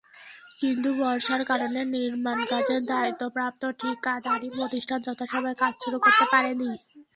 [0.59, 6.69] কিন্তু বর্ষার কারণে নির্মাণকাজের দায়িত্বপ্রাপ্ত ঠিকাদারি প্রতিষ্ঠান যথাসময়ে কাজ শুরু করতে পারেনি।